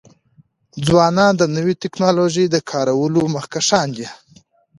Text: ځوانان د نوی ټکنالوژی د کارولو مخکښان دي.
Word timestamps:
ځوانان 0.85 1.33
د 1.37 1.43
نوی 1.55 1.73
ټکنالوژی 1.83 2.45
د 2.49 2.55
کارولو 2.71 3.21
مخکښان 3.35 3.87
دي. 3.97 4.07